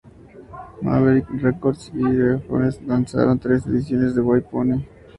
[0.81, 4.83] Maverick Records y Deftones lanzaron tres ediciones de "White Pony".